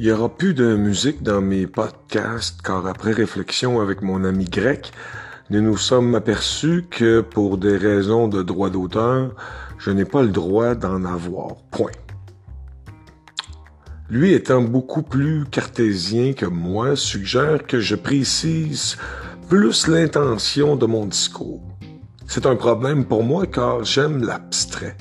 [0.00, 4.44] Il n'y aura plus de musique dans mes podcasts car après réflexion avec mon ami
[4.44, 4.92] grec,
[5.50, 9.34] nous nous sommes aperçus que pour des raisons de droit d'auteur,
[9.76, 11.56] je n'ai pas le droit d'en avoir.
[11.72, 11.90] Point.
[14.08, 18.98] Lui étant beaucoup plus cartésien que moi, suggère que je précise
[19.48, 21.62] plus l'intention de mon discours.
[22.28, 24.96] C'est un problème pour moi car j'aime l'abstrait.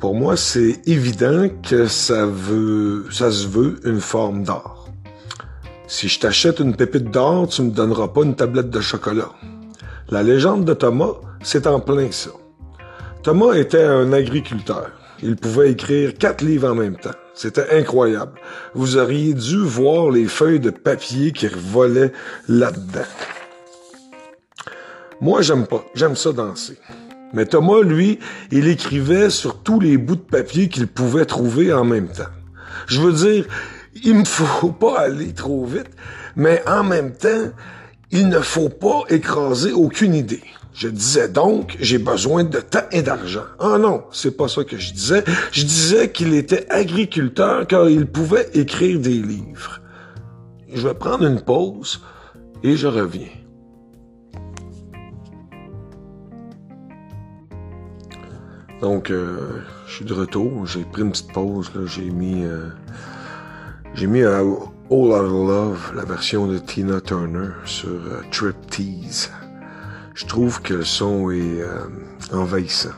[0.00, 4.86] Pour moi, c'est évident que ça veut, ça se veut une forme d'art.
[5.88, 9.30] Si je t'achète une pépite d'or, tu me donneras pas une tablette de chocolat.
[10.08, 12.30] La légende de Thomas, c'est en plein ça.
[13.24, 14.92] Thomas était un agriculteur.
[15.20, 17.10] Il pouvait écrire quatre livres en même temps.
[17.34, 18.38] C'était incroyable.
[18.74, 22.12] Vous auriez dû voir les feuilles de papier qui volaient
[22.48, 23.00] là-dedans.
[25.20, 25.84] Moi, j'aime pas.
[25.94, 26.78] J'aime ça danser.
[27.32, 28.18] Mais Thomas, lui,
[28.50, 32.30] il écrivait sur tous les bouts de papier qu'il pouvait trouver en même temps.
[32.86, 33.46] Je veux dire,
[34.04, 35.90] il me faut pas aller trop vite,
[36.36, 37.50] mais en même temps,
[38.10, 40.42] il ne faut pas écraser aucune idée.
[40.72, 43.44] Je disais donc, j'ai besoin de temps et d'argent.
[43.58, 45.24] Ah non, c'est pas ça que je disais.
[45.50, 49.80] Je disais qu'il était agriculteur car il pouvait écrire des livres.
[50.72, 52.00] Je vais prendre une pause
[52.62, 53.26] et je reviens.
[58.80, 60.66] Donc, euh, je suis de retour.
[60.66, 61.70] J'ai pris une petite pause.
[61.86, 62.68] J'ai mis, euh,
[63.94, 64.46] j'ai mis à All
[64.90, 69.30] Out of Love la version de Tina Turner sur euh, Trip Tease.
[70.14, 71.62] Je trouve que le son est
[72.32, 72.94] envahissant,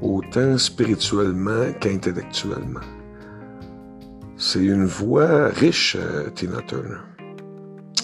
[0.00, 2.80] autant spirituellement qu'intellectuellement.
[4.36, 5.96] C'est une voix riche,
[6.34, 6.98] Tina Turner.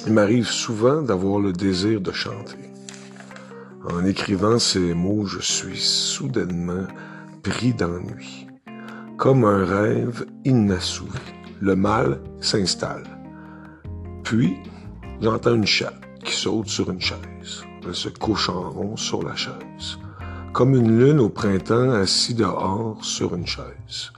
[0.06, 2.68] Il m'arrive souvent d'avoir le désir de chanter.
[3.90, 6.86] En écrivant ces mots, je suis soudainement
[7.42, 8.46] pris d'ennui.
[9.16, 11.18] Comme un rêve inassouvi,
[11.60, 13.04] le mal s'installe.
[14.24, 14.56] Puis,
[15.22, 17.64] j'entends une chatte qui saute sur une chaise.
[17.86, 19.98] Elle se couche en rond sur la chaise,
[20.52, 24.12] comme une lune au printemps assis dehors sur une chaise.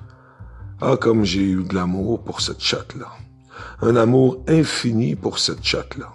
[0.81, 3.13] Ah, comme j'ai eu de l'amour pour cette chatte-là.
[3.83, 6.13] Un amour infini pour cette chatte-là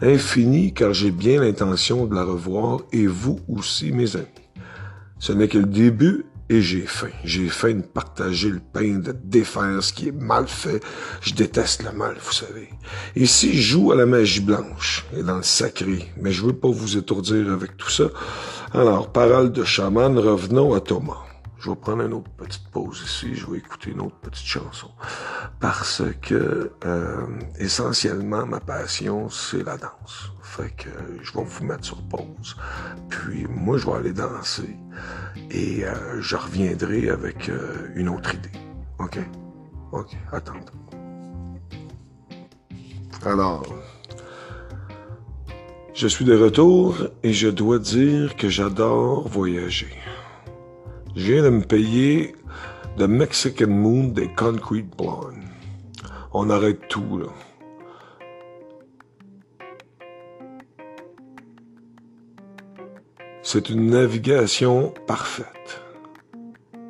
[0.00, 4.26] infini car j'ai bien l'intention de la revoir et vous aussi, mes amis.
[5.18, 7.08] Ce n'est que le début et j'ai faim.
[7.24, 10.82] J'ai faim de partager le pain, de défaire ce qui est mal fait.
[11.20, 12.68] Je déteste le mal, vous savez.
[13.16, 16.68] Ici, je joue à la magie blanche et dans le sacré, mais je veux pas
[16.68, 18.04] vous étourdir avec tout ça.
[18.72, 21.22] Alors, parole de chaman, revenons à Thomas.
[21.64, 24.90] Je vais prendre une autre petite pause ici, je vais écouter une autre petite chanson.
[25.60, 27.26] Parce que euh,
[27.58, 30.30] essentiellement, ma passion, c'est la danse.
[30.42, 30.90] Fait que
[31.22, 32.56] je vais vous mettre sur pause.
[33.08, 34.76] Puis moi, je vais aller danser.
[35.50, 38.52] Et euh, je reviendrai avec euh, une autre idée.
[38.98, 39.18] OK?
[39.92, 40.60] OK, attendez.
[43.24, 43.64] Alors,
[45.94, 50.03] je suis de retour et je dois dire que j'adore voyager.
[51.16, 52.34] Je viens de me payer
[52.96, 55.44] The Mexican Moon des Concrete Blonde.
[56.32, 57.28] On arrête tout, là.
[63.42, 65.80] C'est une navigation parfaite.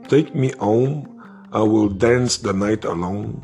[0.08, 1.04] Take me home,
[1.52, 3.42] I will dance the night alone.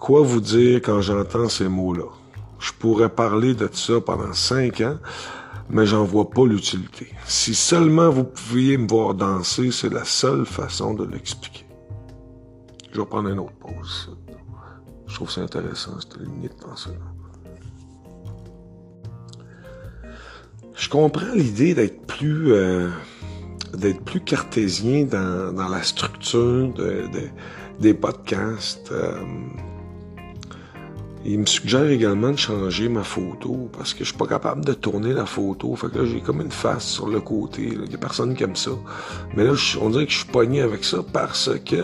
[0.00, 2.10] Quoi vous dire quand j'entends ces mots-là?
[2.58, 4.98] Je pourrais parler de ça pendant cinq ans,
[5.70, 7.08] mais j'en vois pas l'utilité.
[7.26, 11.66] Si seulement vous pouviez me voir danser, c'est la seule façon de l'expliquer.
[12.92, 14.16] Je vais prendre une autre pause.
[15.06, 16.90] Je trouve ça intéressant, cette ligne de pensée
[20.74, 22.88] Je comprends l'idée d'être plus euh,
[23.74, 27.08] d'être plus cartésien dans, dans la structure de,
[27.80, 28.90] des podcasts.
[28.92, 29.20] Euh,
[31.24, 34.72] il me suggère également de changer ma photo parce que je suis pas capable de
[34.72, 35.74] tourner la photo.
[35.76, 37.62] Fait que là, j'ai comme une face sur le côté.
[37.62, 38.70] Il y a personne qui aime ça.
[39.36, 41.76] Mais là, on dirait que je suis pogné avec ça parce que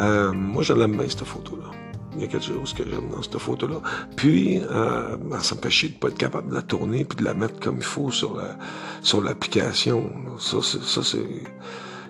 [0.00, 1.70] euh, moi, je l'aime bien, cette photo-là.
[2.16, 3.80] Il y a quelque chose que j'aime dans cette photo-là.
[4.16, 7.24] Puis, euh, ça me fait chier de pas être capable de la tourner puis de
[7.24, 8.56] la mettre comme il faut sur la
[9.02, 10.10] sur l'application.
[10.38, 11.26] Ça, c'est, ça, c'est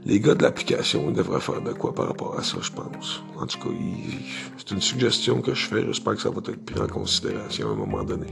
[0.04, 3.22] les gars de l'application, ils devraient faire de quoi par rapport à ça, je pense.
[3.36, 3.74] En tout cas,
[4.58, 5.84] c'est une suggestion que je fais.
[5.86, 8.26] J'espère que ça va être pris en considération à un moment donné.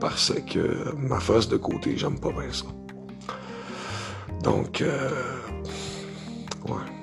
[0.00, 2.66] Parce que ma face de côté, j'aime pas bien ça.
[4.42, 5.10] Donc, euh,
[6.68, 6.95] ouais.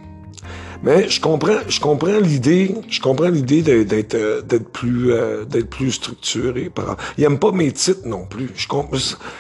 [0.84, 5.70] Mais je comprends, je comprends l'idée, je comprends l'idée d'être euh, d'être plus euh, d'être
[5.70, 6.70] plus structuré.
[6.70, 6.98] Par...
[7.18, 8.50] Il aime pas mes titres non plus.
[8.54, 8.98] Je comprends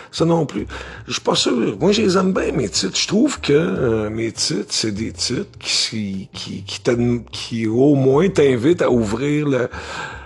[0.09, 0.65] ça non plus.
[1.05, 1.77] Je suis pas sûr.
[1.77, 2.97] Moi, je les aime bien mes titres.
[2.97, 6.81] Je trouve que euh, mes titres, c'est des titres qui qui qui,
[7.29, 9.69] qui au moins t'invitent à ouvrir le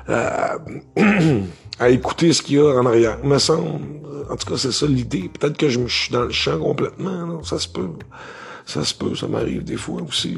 [1.79, 3.17] à écouter ce qu'il y a en arrière.
[3.23, 3.81] me semble,
[4.29, 5.31] en tout cas, c'est ça l'idée.
[5.33, 7.43] Peut-être que je me suis dans le champ complètement.
[7.43, 7.89] Ça se peut.
[8.67, 9.15] Ça se peut.
[9.15, 10.37] Ça m'arrive des fois aussi.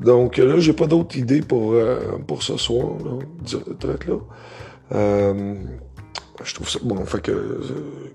[0.00, 3.58] Donc là, j'ai pas d'autres idées pour, euh, pour ce soir, là,
[4.08, 4.18] là.
[4.94, 5.54] Euh,
[6.44, 7.60] je trouve ça bon fait que euh,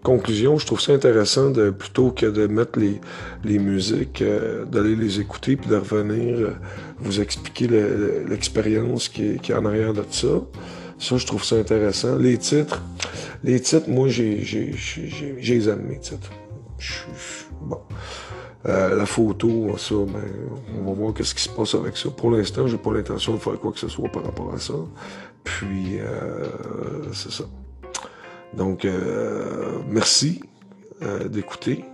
[0.03, 2.99] conclusion je trouve ça intéressant de plutôt que de mettre les
[3.45, 4.23] les musiques
[4.69, 6.55] d'aller les écouter puis de revenir
[6.99, 7.67] vous expliquer
[8.27, 10.27] l'expérience qui est, qui est en arrière de ça.
[10.99, 12.17] Ça je trouve ça intéressant.
[12.17, 12.81] Les titres
[13.43, 16.31] les titres moi j'ai j'ai j'ai j'ai les aime mes titres.
[17.61, 17.79] Bon
[18.67, 20.23] euh, la photo, ça, ben,
[20.77, 22.09] on va voir qu'est-ce qui se passe avec ça.
[22.09, 24.73] Pour l'instant, j'ai pas l'intention de faire quoi que ce soit par rapport à ça.
[25.43, 26.45] Puis, euh,
[27.13, 27.45] c'est ça.
[28.53, 30.41] Donc, euh, merci
[31.29, 31.85] d'écouter.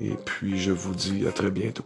[0.00, 1.84] et puis, je vous dis à très bientôt.